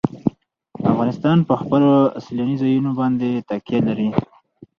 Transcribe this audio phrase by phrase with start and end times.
[0.91, 1.89] افغانستان په خپلو
[2.23, 4.09] سیلاني ځایونو باندې تکیه لري.